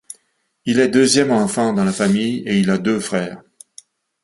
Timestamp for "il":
0.65-0.79, 2.57-2.71